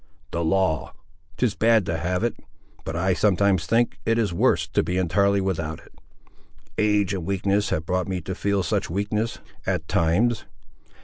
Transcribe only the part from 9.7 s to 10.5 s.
times.